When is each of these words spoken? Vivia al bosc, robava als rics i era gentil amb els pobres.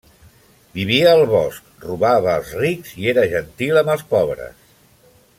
Vivia 0.77 1.09
al 1.17 1.25
bosc, 1.33 1.67
robava 1.83 2.31
als 2.37 2.53
rics 2.61 2.95
i 3.03 3.11
era 3.13 3.25
gentil 3.35 3.77
amb 3.83 3.93
els 3.97 4.07
pobres. 4.15 4.65